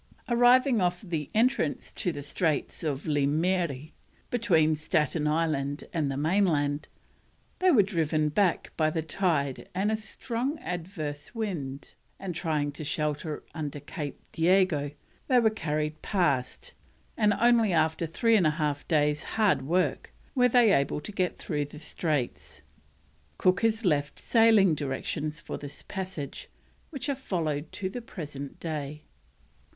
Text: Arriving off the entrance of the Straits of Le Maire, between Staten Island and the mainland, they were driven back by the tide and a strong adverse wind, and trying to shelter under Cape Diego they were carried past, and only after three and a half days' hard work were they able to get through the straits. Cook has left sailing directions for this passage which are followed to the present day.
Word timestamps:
Arriving 0.27 0.81
off 0.81 1.01
the 1.03 1.29
entrance 1.35 1.93
of 2.07 2.13
the 2.15 2.23
Straits 2.23 2.83
of 2.83 3.05
Le 3.05 3.27
Maire, 3.27 3.89
between 4.31 4.75
Staten 4.75 5.27
Island 5.27 5.83
and 5.93 6.09
the 6.09 6.17
mainland, 6.17 6.87
they 7.59 7.69
were 7.69 7.83
driven 7.83 8.29
back 8.29 8.71
by 8.75 8.89
the 8.89 9.03
tide 9.03 9.69
and 9.75 9.91
a 9.91 9.95
strong 9.97 10.57
adverse 10.57 11.35
wind, 11.35 11.93
and 12.19 12.33
trying 12.33 12.71
to 12.71 12.83
shelter 12.83 13.43
under 13.53 13.79
Cape 13.79 14.19
Diego 14.31 14.89
they 15.27 15.39
were 15.39 15.51
carried 15.51 16.01
past, 16.01 16.73
and 17.15 17.31
only 17.39 17.71
after 17.71 18.07
three 18.07 18.35
and 18.35 18.47
a 18.47 18.57
half 18.57 18.87
days' 18.87 19.21
hard 19.37 19.61
work 19.61 20.11
were 20.33 20.49
they 20.49 20.71
able 20.71 20.99
to 20.99 21.11
get 21.11 21.37
through 21.37 21.65
the 21.65 21.77
straits. 21.77 22.63
Cook 23.37 23.61
has 23.61 23.85
left 23.85 24.17
sailing 24.17 24.73
directions 24.73 25.39
for 25.39 25.59
this 25.59 25.83
passage 25.83 26.49
which 26.89 27.07
are 27.07 27.13
followed 27.13 27.71
to 27.73 27.87
the 27.87 28.01
present 28.01 28.59
day. 28.59 29.03